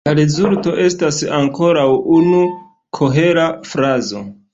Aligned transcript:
La 0.07 0.11
rezulto 0.17 0.71
estas 0.85 1.19
ankoraŭ 1.39 1.83
unu 2.21 2.39
kohera 3.01 3.45
frazo. 3.75 4.23